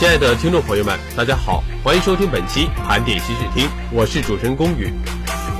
[0.00, 4.90] 亲爱的听众朋友们，大家好，欢迎收听本期盘点新视听，我是主持人龚宇，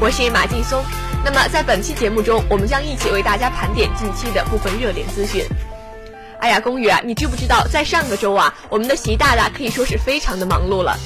[0.00, 0.82] 我是马劲松。
[1.22, 5.44] 那么在本期节目中，我们将一起为大家盘点近期的部分热点资讯。
[6.38, 10.98] 哎呀，龚宇啊，你知不知道，在上个周啊，我们的习大大可以说是非常的忙碌了。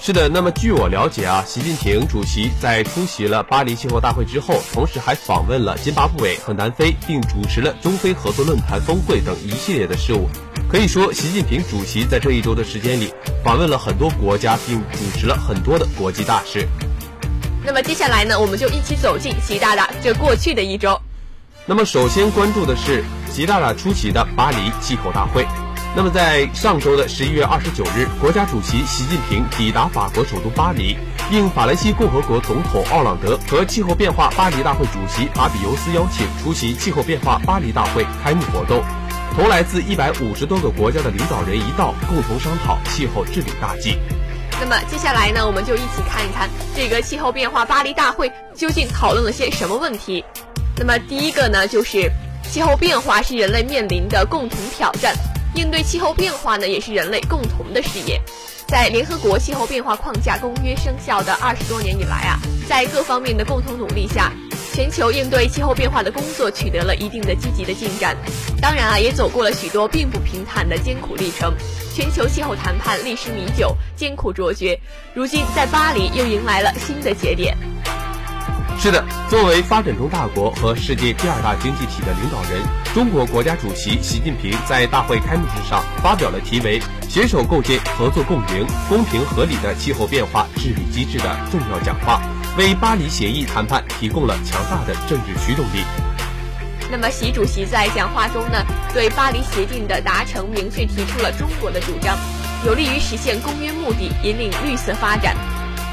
[0.00, 10.28] 是的，那么据我了解啊，习近平主席在出席了巴黎气候大会之后，同时还访问了津巴布韦和南非，并主持了中非合作论坛峰会等一系列的事务。
[10.70, 13.10] 可以说，习近平主席在这一周的时间里，
[13.42, 16.68] 访问了很多国家，并主持了很多的国际大事。
[17.64, 21.00] 那么接下来呢，我们就一起走进习大大这过去的一周。
[21.64, 23.02] 那么首先关注的是
[23.32, 25.46] 习大大出席的巴黎气候大会。
[25.96, 30.98] 那么，在上周的十一月二十九日，国家主席习近平抵达法国首都巴黎，
[31.30, 38.84] 应法兰西共和国总统奥朗德和气候变化巴黎大会主席法比尤斯邀请，出席气候变化巴黎大会开幕活动。
[39.34, 43.96] 同来自一百五十多个国家的领导人一道，共同商讨气候治理大计。
[44.60, 50.24] 那么接下来呢，我们就一起看一看这个气候变化巴黎大会究竟讨论了些什么问题。
[50.76, 52.10] 那么第一个呢，就是
[52.50, 55.14] 气候变化是人类面临的共同挑战。
[55.54, 58.20] 应对气候变化呢，也是人类共同的事业。
[58.66, 62.38] 在联合国气候变化框架公约生效的二十多年以来啊，
[62.68, 64.32] 在各方面的共同努力下，
[64.78, 68.16] 全球应对气候变化的工作取得了一定的积极的进展。
[68.62, 71.52] 当然啊，也走过了许多并不平坦的艰苦历程。
[71.92, 74.78] 全球气候谈判历时弥久，艰苦卓绝，
[75.14, 77.58] 如今在巴黎又迎来了新的节点。
[78.78, 82.62] 是的，作为发展中大国和世界第二大经济体的领导人，
[82.94, 86.80] 中国国家主席习近平在大会开幕式上发表了题为
[87.10, 92.22] “携手构建合作共赢、公平合理的气候变化治理机制”的重要讲话，
[92.58, 95.84] 为巴黎协议谈判提供了强大的政治驱动力。
[96.90, 98.58] 那么，习主席在讲话中呢，
[98.92, 102.18] 对巴黎协定的达成明确提出了中国的主张，
[102.66, 105.36] 有利于实现公约目的，引领绿色发展。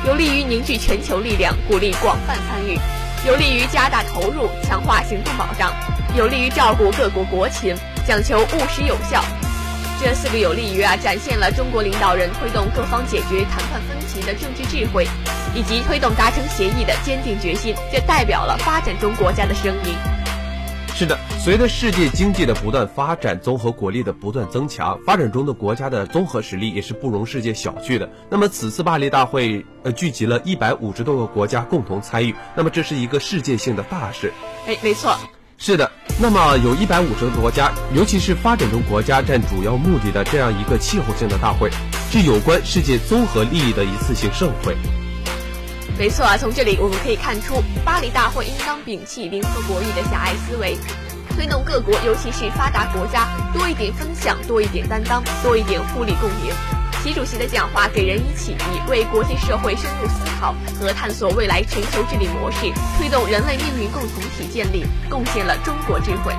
[0.08, 2.80] 有利于凝聚全球力量，鼓励广泛参与；
[3.28, 5.70] 有利于加大投入，强化行动保障；
[6.18, 7.76] 有利于照顾各国国情，
[8.08, 9.24] 讲求务实有效。
[10.02, 15.08] 这四个有利于啊，展现了中国领导人推动各方解决谈判分歧的政治智慧，
[15.56, 17.74] 以及推动达成协议的坚定决心。
[17.92, 19.96] 这代表了发展中国家的声音。
[20.94, 28.10] 是的，随着世界经济的不断发展，综合国力的不断增强，发展中的国家的综合实力也是不容世界小觑的。
[28.30, 34.32] 那么此次巴黎大会，呃，聚集了一百五十多个国家共同参与，那么这是一个世界性的大事。
[34.68, 35.18] 哎，没错，
[35.58, 35.90] 是的。
[36.18, 41.70] 那么有一百五十个国家，尤其是发展中国家占主要目的的这样一个气候性的大会，
[42.10, 44.78] 是有关世界综合利益的一次性盛会。
[45.98, 50.78] 没错啊，从这里我们可以看出，巴黎大会应当摒弃零和博弈的狭隘思维，
[51.36, 56.85] 推动各国，尤其是发达国家多一点分享，多一点担当，多一点互利共赢。
[57.06, 62.62] 习主席的讲话给人以启迪，为国际社会深入思考和探索未来全球治理模式，
[62.98, 66.34] 推动人类命运共同体建立，贡献了中国智慧。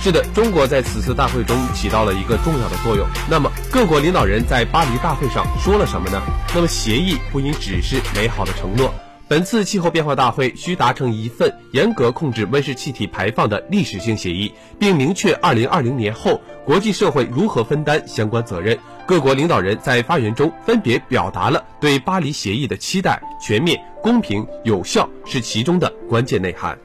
[0.00, 3.06] 是的，中国在此次大会中起到了一个重要的作用。
[3.30, 6.20] 那么，各国领导人在巴黎大会上说了什么呢？
[6.52, 8.92] 那么，协议不应只是美好的承诺。
[9.28, 18.76] 本次气候变化大会需达成一份严格控制温室气体排放的历史性协议，并明确2020年后国际社会如何分担相关责任。
[19.06, 26.78] 各国领导人在发言中分别表达了对巴黎协议的期待，全面、公平、有效是其中的关键内涵。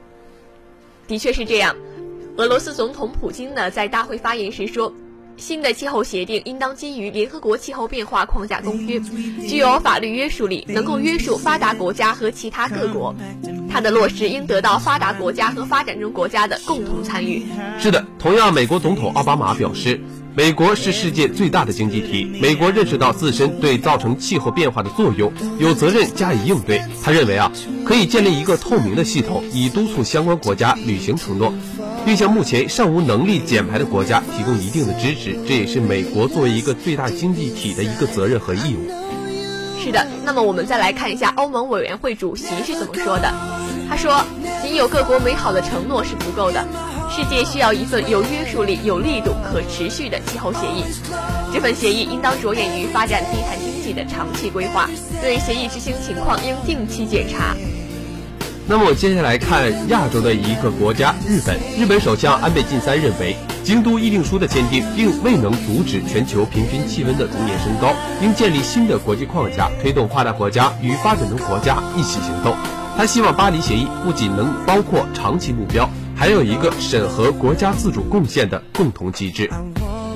[1.06, 1.74] 的确是这样。
[2.36, 4.92] 俄罗斯总统普京呢，在大会发言时说，
[5.36, 9.00] 新的气候协定应当基于联合国气候变化框架公约，
[9.48, 13.14] 具有法律约束力，能够约束发达国家和其他各国。
[13.70, 17.46] 它的落实应得到发达国家和发展中国家的共同参与。
[17.78, 20.00] 是的，同样，美国总统奥巴马表示，
[20.36, 26.80] 美国是世界最大的经济体，美国认识到自身对造成气候变化的作用，有责任加以应对。
[27.02, 27.50] 他认为啊，
[27.84, 31.52] 可以建立一个透明的系统，以督促相关国家履行承诺。
[32.06, 38.90] 并向目前尚无能力减排的国家提供一定的支持，这也是美国作为一个最大经济体的一个责任和义务。
[39.78, 43.30] 是的，那么我们再来看一下欧盟委员会主席是怎么说的。
[43.88, 44.24] 他说
[44.64, 46.64] ：“仅有各国美好的承诺是不够的，
[47.10, 50.84] 世界需要一份有约束力、有力度、可持续的气候协议。
[51.52, 54.88] 这份协议应当着眼于发展低碳经济的长期规划，
[55.20, 57.56] 对协议执行情况应定期检查。”
[58.68, 61.58] 那么我接下来看亚洲的一个国家日本。
[61.76, 63.34] 日本首相安倍晋三认为，
[63.64, 67.92] 京都议定书的签订并未能阻止全球平均气温的逐年升高，
[68.22, 72.54] 应建立新的国际框架，推动发达国家与发展中国家一起行动。
[72.96, 79.48] 他希望巴黎协议不仅能包括长期目标，还有一个审核国家自主贡献的共同机制。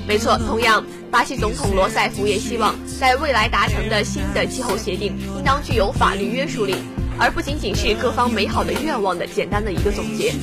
[0.06, 6.74] 没错，同样，巴西总统罗塞夫也希望在未来达成的新的气候协定应当具有法律约束力。
[7.18, 10.34] 而不仅仅是各方美好的愿望的简单的一个总结。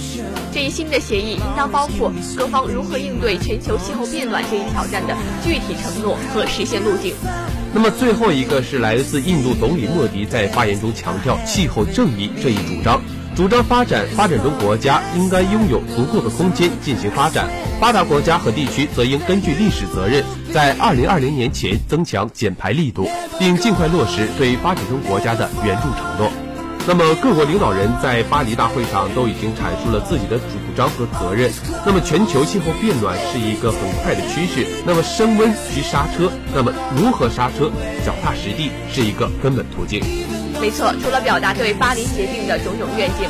[0.51, 7.13] 这一新的协议应当包括各方如何应对全球气候变暖这一挑战的具体承诺和实现路径。
[7.71, 12.99] 那么最后一个是来自印度总理莫迪在发言中强调气候正义这一主张，
[13.33, 17.47] 主张发展发展中国家应该拥有足够的空间进行发展，
[17.79, 20.23] 发达国家和地区则应根据历史责任，
[20.53, 26.29] 在二零二零年前增强减排力度，并尽快落实对发展中国家的援助承诺。
[26.85, 30.43] 那么各国领导人在巴黎大会上都已经阐述了自己的主
[30.75, 31.49] 张和责任。
[31.85, 37.71] 那么全球气候变暖是一个很快的趋势，那么升温需刹车，那么如何刹车，
[38.05, 40.03] 脚踏实地是一个根本途径。
[40.59, 43.29] 没错，除了表达对巴黎协定的种种愿景，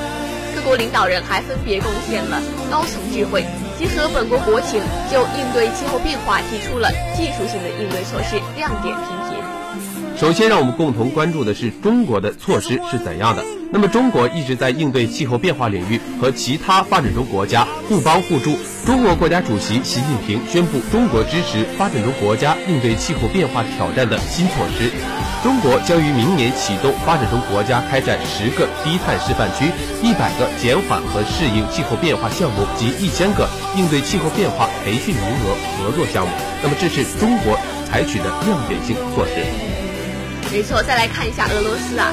[0.56, 3.46] 各国领导人还分别贡献了高层智慧，
[3.80, 10.18] 结合本国国情，就应对气候变化提出了技术性的应对措施，亮点频频。
[10.18, 13.44] 首先，让我们共同关注的是中国的措施是怎样的。
[13.74, 18.58] 那么，中国一直在应对气候变化领域和其他发展中国家互帮互助。
[18.86, 24.92] 中国国家主席习近平宣布，中国支持发展中国家应对气候变化挑战的新措施。
[25.42, 29.72] 中国将于明年启动发展中国家开展十个低碳示范区、
[30.04, 33.48] 一百个减缓和适应气候变化项目及一千个
[33.78, 36.32] 应对气候变化培训名额合作项目。
[36.62, 37.58] 那么，这是中国
[37.88, 39.42] 采取的亮点性措施。
[40.52, 42.12] 没错，再来看一下俄罗斯啊，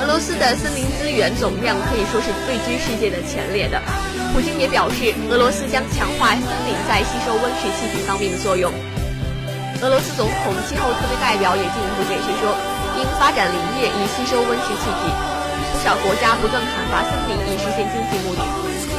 [0.00, 3.80] 俄罗斯的森林资源总量可以说是位居世界的前列的。
[4.34, 8.72] 普京也表示，俄罗斯将强化森林在吸收温室气体方面的作用。
[9.82, 12.50] 俄罗斯总统气候特别代表也进一步解释说，
[12.98, 15.02] 应发展林业以吸收温室气体。
[15.72, 18.40] 不少国家不断砍伐森林以实现经济目的，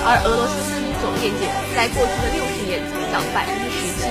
[0.05, 1.43] 而俄罗斯森林总面积
[1.75, 4.07] 在过去的六十年增长百分之十七，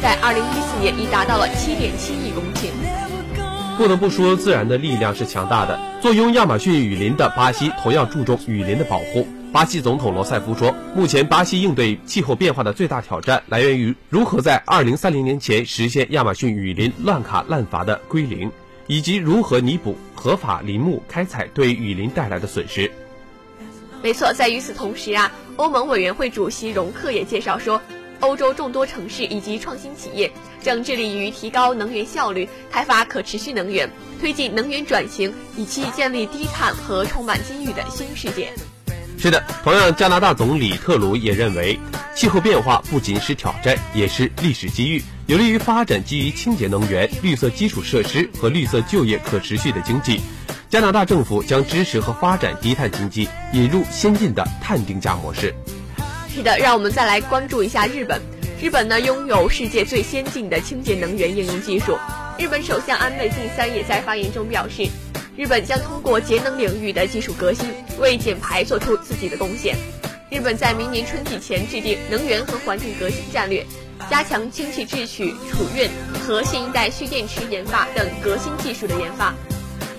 [0.00, 2.70] 在二零一四年已达到了七点七亿公顷。
[3.76, 5.78] 不得不说，自然的力量是强大的。
[6.00, 9.26] 坐拥亚马逊雨林的巴西同样注重雨林的保护。
[9.52, 18.50] 巴西总统罗塞夫说，目前巴西应对气候变化的最大挑战来源于如何在2030年前实现亚马逊雨林乱砍滥伐的归零，
[18.86, 22.90] 以及如何弥补合法林木开采对雨林带来的损失。
[24.02, 27.80] 没错，在与此同时啊，欧盟委员会主席容克也介绍说。
[28.24, 30.32] 欧洲众多城市以及创新企业
[30.62, 33.88] 正致力于提高能源效率、开发可持续能源、
[34.18, 38.50] 推进能源转型，以期建立低碳和充满机遇的新世界。
[39.18, 41.78] 是的，同样，加拿大总理特鲁也认为，
[42.14, 50.20] 气候变化不仅是挑战，也是历史机遇，有利于发展基于清洁能源、绿色基础设施和绿色就业可持续的经济。
[50.68, 55.54] 加拿大政府将支持和发展低碳经济，引入先进的碳定价模式。
[56.34, 58.20] 是的，让我们再来关注一下日本。
[58.60, 61.96] 日本呢，拥有世界最先进的清洁能源应用技术。
[62.36, 64.84] 日本首相安倍晋三也在发言中表示，
[65.36, 67.68] 日本将通过节能领域的技术革新，
[68.00, 69.76] 为减排做出自己的贡献。
[70.28, 73.64] 日本在明年春季前制定能源和环境革新战略，
[74.10, 75.88] 加强氢气制取、储运
[76.26, 79.32] 和新一代蓄电池研发等革新技术的研发。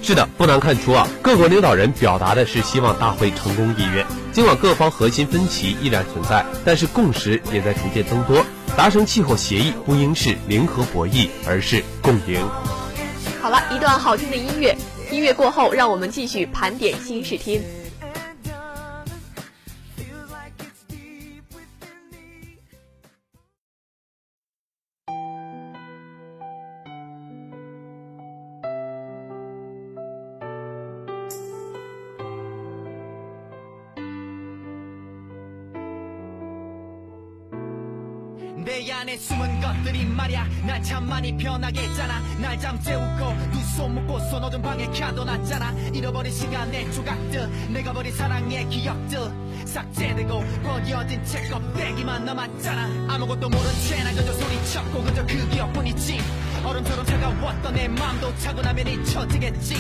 [0.06, 4.06] 是的，不难看出啊，各国领导人表达的是希望大会成功意愿。
[4.32, 8.46] 尽管各方核心分歧依然存在，但是共识也在逐渐增多。
[8.78, 12.48] 达成气候协议不应是零和博弈，而是共赢。
[13.42, 14.78] 好了一段好听的音乐，
[15.10, 17.64] 音乐过后，让我们继续盘点新视听。
[41.26, 42.20] 많이 변하게 했잖아.
[42.40, 45.72] 날 잠재우고 두 손 묶고서 어두운 방에 가둬놨잖아.
[45.94, 49.20] 잃어버린 시간의 조각들 내가 버린 사랑의 기억들.
[49.66, 53.14] 삭제되고 버려진 채 껍데기만 남았잖아.
[53.16, 56.20] 아무것도 모른 채난 그저 소리쳤고 그저 그 기억뿐이지.
[56.64, 59.76] 얼음처럼 차가웠던 내 맘도 차분하면 잊혀지겠지.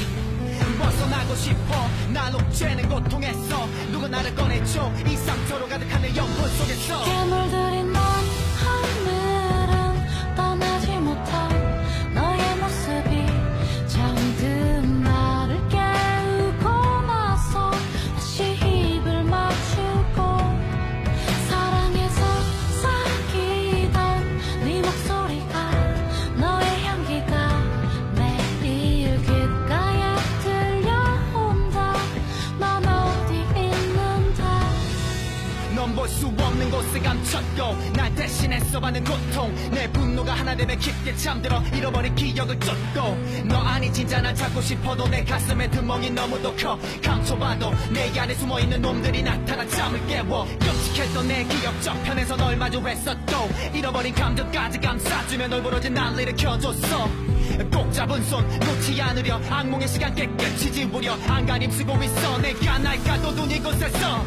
[0.80, 4.92] 벗어나고 싶어 날 옥죄는 고통에서 누가 나를 꺼내줘.
[5.08, 7.06] 이 상처로 가득한 내 영혼 속에서
[44.56, 46.78] 찾고 싶어도 내 가슴에 드멍이 너무도 커.
[47.04, 50.46] 감춰봐도 내 안에 숨어있는 놈들이 나타나 잠을 깨워.
[50.60, 57.10] 끔찍했던 내 기억 저편에서 널 마주했었고 잃어버린 감정까지 감싸주며 널 부러진 날 일으켜줬어.
[57.72, 59.42] 꼭 잡은 손 놓지 않으려.
[59.50, 61.14] 악몽의 시간 깨끗이 지우려.
[61.28, 62.38] 안간힘 쓰고 있어.
[62.38, 64.26] 내가 날 가둬둔 이곳에서.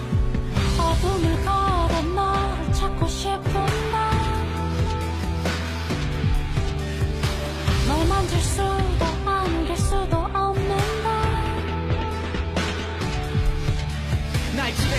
[0.78, 3.50] 어둠을 걸어 너를 찾고 싶은데
[7.88, 9.07] 널 만질 수도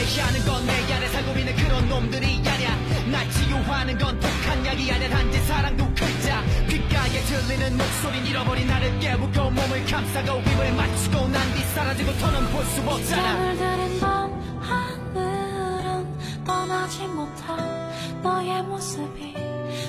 [0.09, 2.75] 날 지배하는 건내 안에 살고 있는 그런 놈들이 아냐
[3.11, 6.43] 날 치유하는 건 독한 약이 아냐 단지 사랑 두 글자.
[6.67, 12.65] 귓가에 들리는 목소린 잃어버린 나를 깨우고 몸을 감싸고 입을 맞추고 난 뒤 사라지고 더는 볼
[12.65, 13.55] 수 없잖아.
[13.55, 17.91] 들인 넌 하늘은 떠나지 못한
[18.23, 19.33] 너의 모습이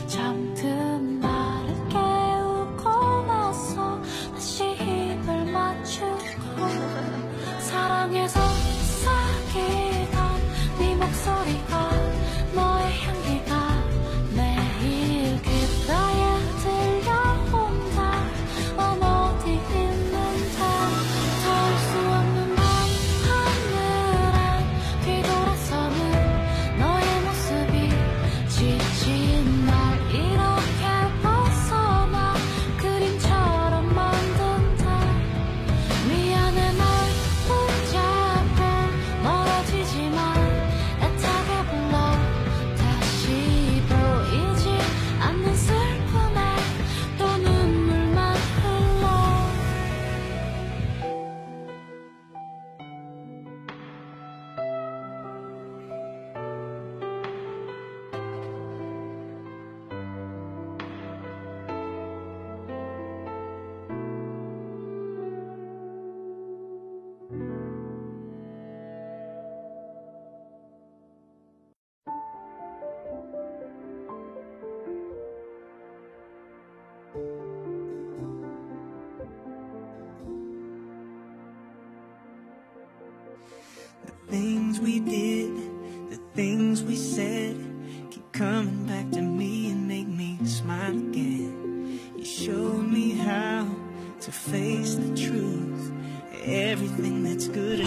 [0.07, 1.40] 잠든 나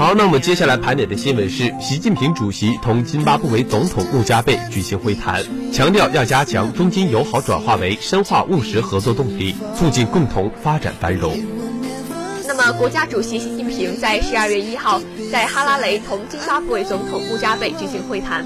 [0.03, 5.41] 好，那我们接下来盘点的新闻是，习近平主席同津巴布韦总统穆加贝举行会谈，
[5.71, 11.37] 强调要加强中津友好转化为深化务实合作动力，促进共同发展繁荣。
[12.45, 14.99] 那么，国家主席习近平在十二月一号
[15.31, 18.45] 在哈拉雷同津巴布韦总统穆加贝举行会谈，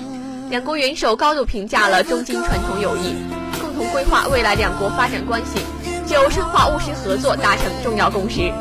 [0.51, 3.15] 两国元首高度评价了中津传统友谊，
[3.59, 5.59] 共同规划未来两国发展关系，
[6.05, 8.53] 就深化务实合作达成重要共识。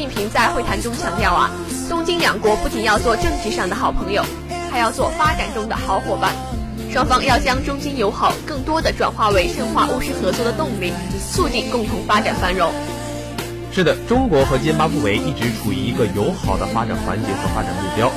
[0.00, 1.50] 习近平在会谈中强调啊，
[1.86, 4.24] 东津两国不仅要做政治上的好朋友，
[4.70, 6.32] 还要做发展中的好伙伴。
[6.90, 10.94] 双方要将中津友好更多的转化为深化务实合作的动力，
[11.30, 12.72] 促进共同发展繁荣。
[13.72, 18.10] 是的，中国和津巴布韦一直处于一个友好的发展环节和发展目标。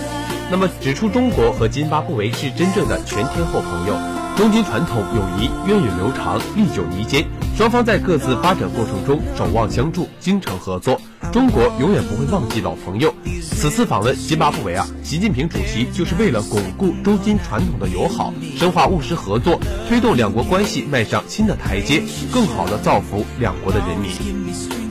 [0.50, 3.94] 那么，指出中国和津巴布韦是真正的全天候朋友，
[4.36, 7.24] 中津传统友谊源远流长、历久弥坚，
[7.56, 11.00] 双方在各自发展过程中守望相助、精诚合作。
[11.32, 13.14] 中国永远不会忘记老朋友。
[13.44, 22.02] 此次访问津巴布韦啊，习近平主席就是为了巩固中津传统的友好，深化务实合作，推动两国关系迈上新的台阶，
[22.34, 24.12] 更好地造福两国的人民。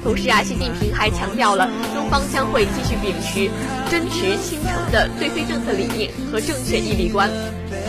[0.05, 3.51] 同时啊，习近平还强调了中方将会继续秉持
[3.91, 7.29] 真实倾城的对非政策理念和正确义利观，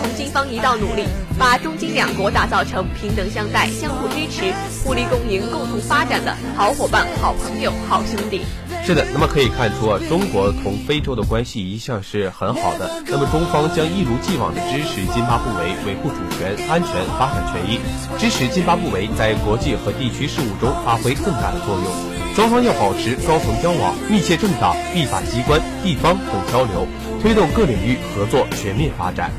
[0.03, 1.05] 同金方一道努力，
[1.39, 8.41] 把中金两国打造成平等相待、相互支持、互利共赢、共同发展的好伙伴、好朋友、好兄弟。
[8.83, 12.91] 是的，那么可以看出啊，中国同非洲的关系一向是很好的。
[13.07, 17.79] 那么中方将一如既往的支持津巴布韦维护主权、安全、发展权益，
[18.19, 22.35] 支持津巴布韦在国际和地区事务中发挥更大的作用。
[22.35, 26.85] 双方要保持高层交往、密切政党、立法机关、地方等交流，
[27.21, 29.31] 推动各领域合作全面发展。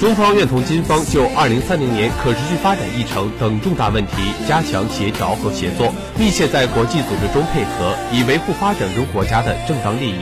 [0.00, 4.12] 中方愿同金方就2030年可持续发展议程等重大问题
[4.46, 10.20] 加强协调和协作，密切在国际组织中配合，以维护发展中国家的正当利益，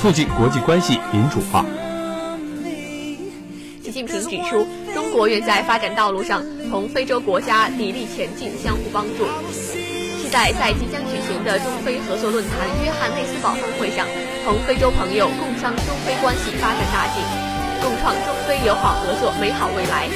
[0.00, 1.64] 促进国际关系民主化。
[3.82, 9.24] 习近平指出，中国愿在发展道路上同非洲国家砥砺前进，相互帮助。
[9.52, 14.06] 期待在即将举行的中非合作论坛约翰内斯堡峰会上，
[14.44, 17.20] 同非洲朋友共商中非关系发展大计，
[17.82, 20.06] 共创中非友好合作美好未来，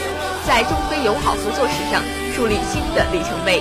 [0.47, 2.01] 在中非友好合作史上
[2.35, 3.61] 树立新的里程碑。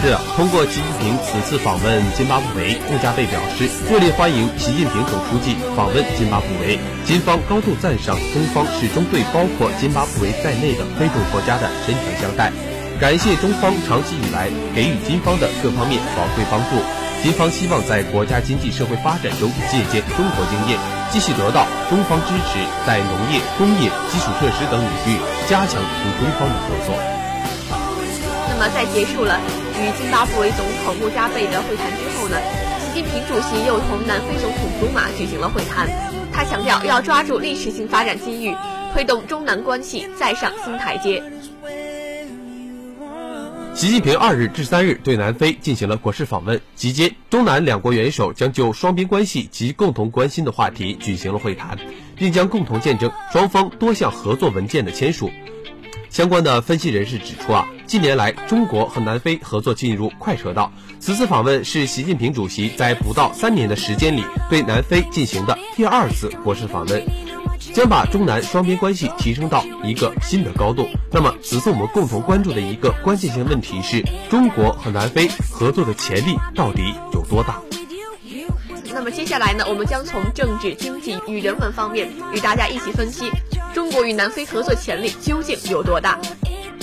[0.00, 6.78] 是的，通过习近平此次访问津巴布韦，穆加贝表示热烈欢迎习近平总书记访问津巴布韦。
[7.04, 12.52] 金方高度赞赏中方始终对包括津巴布韦在内的非洲国家的深情相待，
[13.00, 16.80] 感谢中方长期以来给予金方的各方面宝贵帮助。
[17.20, 20.78] 金方希望在国家经济社会发展中借鉴中国经验，
[21.10, 25.16] 继续得到中方支持，在农业、工业、基础设施等领域
[25.48, 26.94] 加强与中方的合作。
[28.50, 29.40] 那么，在结束了
[29.80, 32.36] 与津巴布韦总统穆加贝的会谈之后呢，
[32.78, 35.88] 习近平主席又同南非总统祖马举行了会谈。
[36.30, 38.54] 他强调要抓住历史性发展机遇，
[38.92, 41.22] 推动中南关系再上新台阶。
[43.78, 51.78] 习近平二日至三日对南非进行了国事访问，期间中南两国元首将就双边关系及共同关心的话题举行了会谈，
[52.16, 55.30] 并将共同见证双方多项合作文件的签署。
[56.10, 67.00] 相关的分析人士指出啊，近年来中国和南非合作进入快车道，此次访问是习近平主席在不到三年的时间里对南非进行的第二次国事访问，
[67.58, 70.88] 将把中南双边关系提升到一个新的高度。
[71.12, 77.60] 那么，此次我们共同关注的一个关键性问题是中国和南非合作的潜力到底有多大？
[78.92, 83.30] 那么接下来呢，我们将从政治、经济与人文方面与大家一起分析
[83.72, 86.18] 中国与南非合作潜力究竟有多大。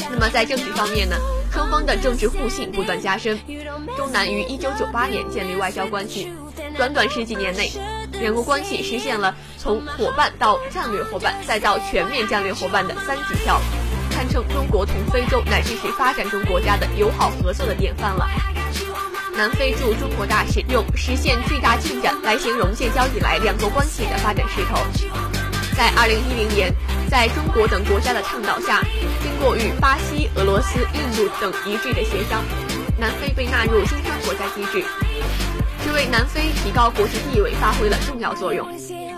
[0.09, 1.15] 那么在政治方面呢，
[1.51, 3.37] 双方的政治互信不断加深。
[3.97, 6.31] 中南于1998年建立外交关系，
[6.77, 7.71] 短短十几年内，
[8.21, 13.59] 两国关系实现了从伙伴到战略伙伴再到全面战略伙伴的三级跳，
[14.11, 18.27] 堪称中国同非洲乃至是发展中国家的友好合作的典范了。
[19.37, 24.79] 南非驻中国大使用“实现巨大进展”来形容建交以来两国关系的发展势头。
[25.75, 26.73] 在2010年，
[27.09, 28.81] 在中国等国家的倡导下，
[29.21, 32.41] 经过与巴西、俄罗斯、印度等一致的协商，
[32.97, 34.85] 南非被纳入金砖国家机制，
[35.95, 38.67] 为南非提高国际地位发挥了重要作用。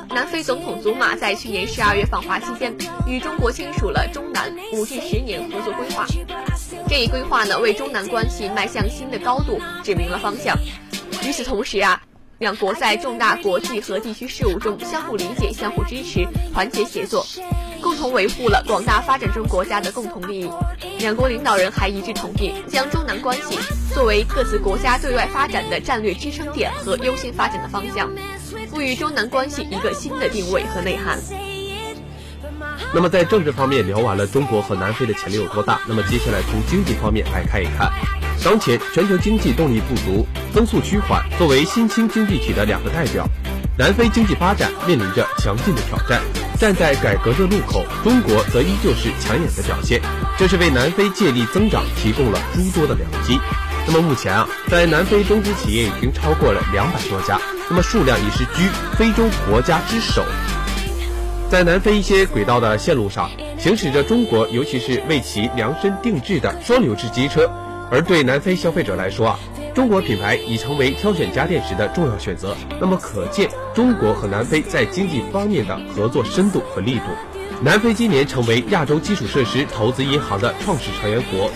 [0.10, 2.72] 南非总统祖马在去年十二月访华期间，
[3.08, 6.06] 与中国签署了中南五至十年合作规划。
[6.88, 10.56] 这一规划呢，为中南关系迈向新的高度指明了方向。
[11.28, 12.00] 与此同时啊，
[12.38, 17.26] 两国在重大国际和地区事务中相互理解、相互支持、团结协作，
[17.88, 20.52] 共同维护了广大发展中国家的共同利益。
[21.00, 23.58] 两国领导人还一致同意，将中南关系
[23.93, 28.12] 作为各自国家对外发展的战略支撑点和优先发展的方向，
[28.69, 31.17] 赋予中南关系一个新的定位和内涵。
[32.93, 37.89] 那么在政治方面聊完了中国和南非的潜力有多大，那么接下来从经济方面来看一看。
[38.43, 43.26] 当前全球经济动力不足，增速趋缓，作为新兴经济体的两个代表，
[43.78, 46.21] 南非经济发展面临着强劲的挑战。
[46.60, 50.02] 站在改革的路口，中国则依旧是抢眼的表现，
[50.39, 53.39] 这是为南非借力增长提供了诸多的良机。
[53.86, 57.39] 那么目前啊，在南非中资企业已经超过了两百多家，
[57.70, 58.67] 那么数量已是居
[58.98, 60.26] 非洲国家之首。
[61.48, 67.48] 在南非一些轨道的线路上，行驶着中国，尤其是为其量身定制的双流制机车。
[67.89, 69.39] 而对南非消费者来说啊，
[69.78, 72.58] 中国品牌已成为挑选家电时的重要选择。
[72.82, 77.04] 那么可见，中国和南非在经济方面的合作深度和力度。
[77.62, 81.52] 南非今年成为亚洲基础设施投资银行的创始成员国，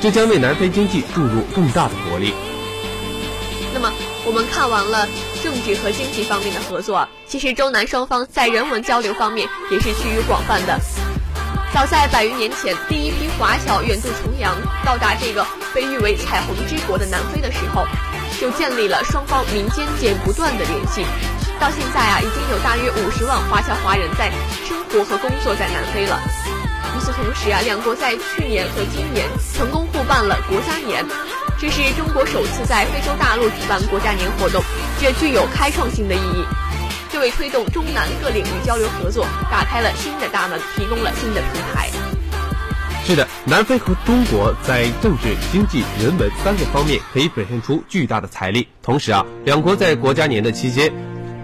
[0.00, 2.32] 这将为南非经济注入更大的活力。
[3.74, 3.92] 那么，
[4.24, 5.08] 我们看完了
[5.42, 10.78] 政治和经济方面的合作，其实中南双方在人文交流方面也是趋于广泛的。
[11.74, 17.84] 早在百余年前，第一批华侨远渡重洋到达这个被誉为“彩虹之国”的南非的时候，
[18.40, 21.04] 就建立了双方民间间不断的联系。
[21.58, 24.30] 到现在啊，已经有大约五十万华侨华人在
[24.64, 26.20] 生活和工作在南非了。
[26.96, 31.04] 与此同时啊，两国在去年和今年成功互办了国家年，
[31.58, 34.62] 这是中国首次在非洲大陆举办国家年活动，
[35.00, 36.44] 这具有开创性的意义，
[37.14, 41.88] 这为推动中南各领域交流合作打开了新的大门，提供了新的平台。
[43.04, 48.66] 是的，南非和中国在政治、经济、人文三个方面可以表现出巨大的财力。
[48.82, 50.92] 同时啊，两国在国家年的期间，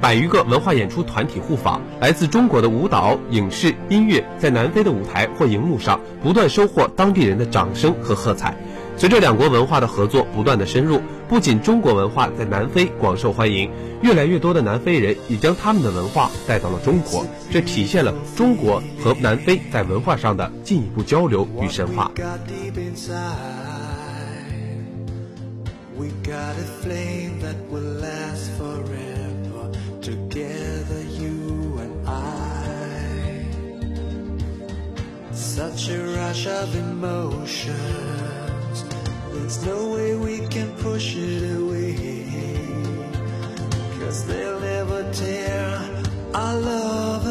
[0.01, 8.57] 百余个文化演出团体互访，来自中国的舞蹈、影视、音乐在南非的舞台或荧幕上不断收获当地人的掌声和喝彩。
[9.01, 13.71] 随着两国文化的合作不断的深入，不仅中国文化在南非广受欢迎，
[14.03, 22.13] 越来越多的南非人也将他们的文化带到了中国，这体现了中国和南非在文化上的进一步交流与深化。
[35.33, 38.30] such a rush of emotion。
[39.51, 41.97] There's no way we can push it away.
[43.99, 45.91] Cause they'll never tear
[46.33, 47.27] our love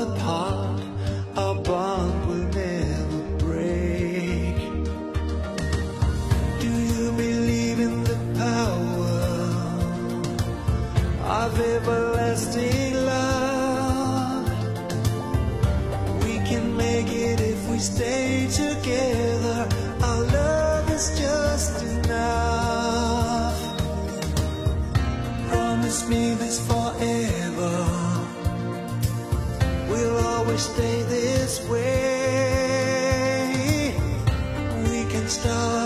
[35.30, 35.79] Stop.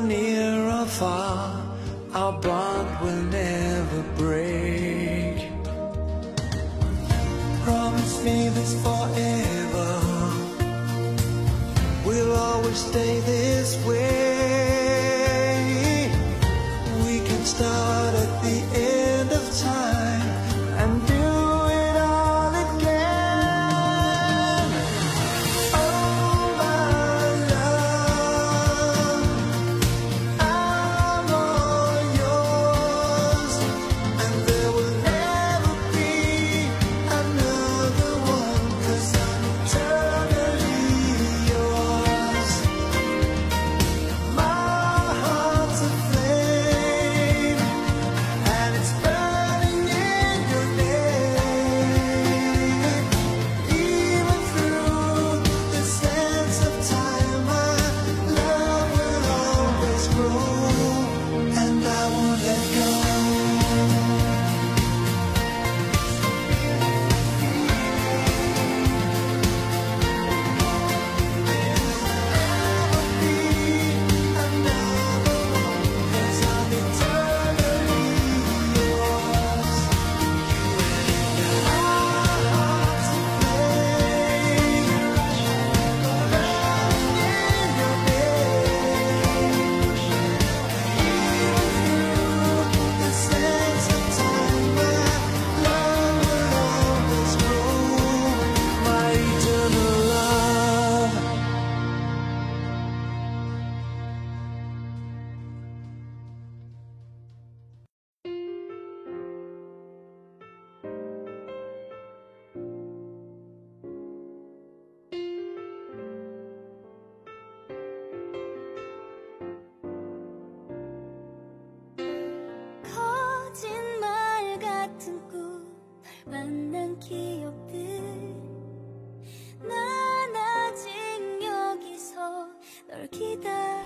[0.00, 1.62] Near or far,
[2.14, 5.48] our bond will never break.
[7.64, 10.00] Promise me this forever.
[12.06, 14.18] We'll always stay this way.
[17.04, 18.07] We can start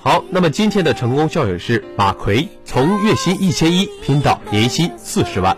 [0.04, 5.56] 好，那么今天的成功校友是马奎，从月薪一千一拼到年薪四十万。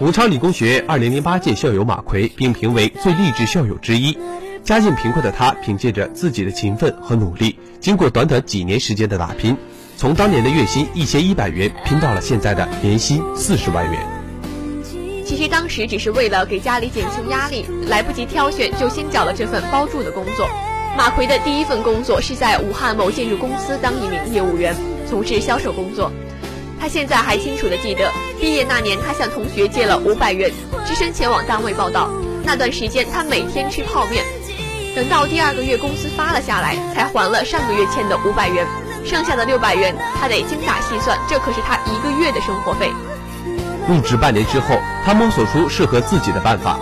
[0.00, 4.16] 武昌理工学院二零零八届校友马奎，并评为最励志校友之一。
[4.64, 9.54] 家境贫困的他，凭借着自己的勤奋和努力，经过短短几年时间的打拼，
[9.98, 14.00] 从当年的月薪一千一百元拼到了现在的年薪四十万元。
[15.26, 20.48] 其实当时只是为了给家里减轻压力，来不及挑选就先找了这份包住的工作。
[20.96, 24.74] 马奎的第一份工作是在武汉某建筑公司当一名业务员，
[25.06, 26.10] 从事销售工作。
[26.80, 30.50] 他现在还清楚地记得，毕业那年他向同学借了五百元，
[30.86, 32.08] 只身前往单位报道。
[32.44, 34.24] 那段时间他每天吃泡面。
[34.94, 38.66] 等到第二个月工资发了下来，才还了上个月欠的五百元，
[39.04, 42.90] 剩下的六百元他得精打细算，这可是他一个月的生活费。
[43.86, 46.78] 入职半年之后，他摸索出适合自己的办法，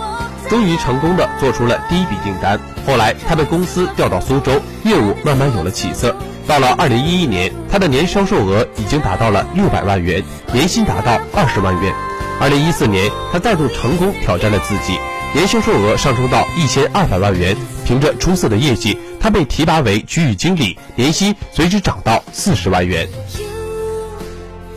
[0.49, 2.59] 终于成功的做出了第一笔订单。
[2.85, 6.15] 后来他被公司调到苏州，业务慢慢有了起色。
[6.47, 11.93] 到了二零一一年，他的年销售额已经达到了六百万元，年薪达到二十万元。
[12.39, 14.99] 二零一四年，他再度成功挑战了自己，
[15.33, 17.55] 年销售额上升到一千二百万元。
[17.85, 23.07] 凭着出色的业绩，他被提拔为区域经理，年薪随之涨到四十万元。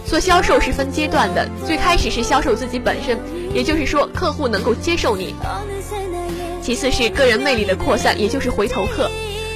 [0.07, 3.19] 做销售是分阶段的，最开始是销售自己本身，
[3.59, 5.35] 也就是说客户能够接受你；
[6.63, 9.11] 其次是个人魅力的扩散，也就是回头客，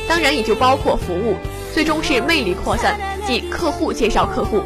[0.09, 1.37] 当然也就包括服务；
[1.73, 4.65] 最终是魅力扩散，即客户介绍客户。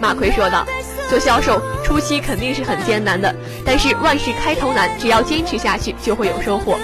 [0.00, 0.66] 马奎说道
[1.08, 3.32] ：“做销售初期肯定是很艰难的，
[3.64, 6.76] 但是万事开头难，只要坚持下去就会有收获。”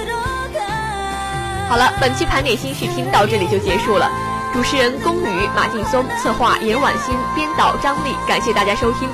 [1.69, 4.09] 好了，本期盘点新视听到这里就结束了。
[4.55, 9.09] 主持人龚宇、马劲松，策划严婉欣，编导张丽，感谢大家收听。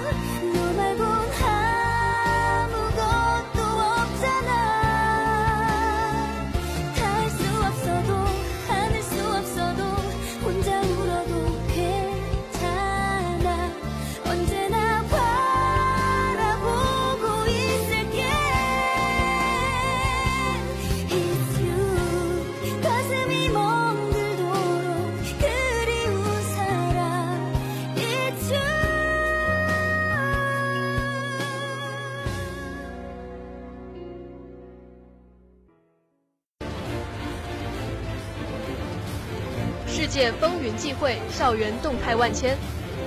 [40.82, 42.58] 聚会，校园动态万千。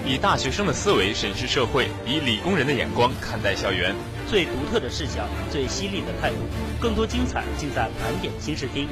[0.06, 3.94] 以大学生的思维审视社会，以理工人的眼光看待校园。
[4.26, 6.38] 最独特的视角，最犀利的态度，
[6.80, 8.88] 更多精彩尽在盘点新视听。